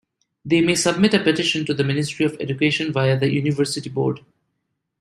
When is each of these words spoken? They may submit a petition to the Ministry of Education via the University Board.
They 0.43 0.61
may 0.61 0.73
submit 0.73 1.13
a 1.13 1.19
petition 1.23 1.63
to 1.67 1.75
the 1.75 1.83
Ministry 1.83 2.25
of 2.25 2.35
Education 2.39 2.91
via 2.91 3.19
the 3.19 3.29
University 3.31 3.87
Board. 3.87 4.21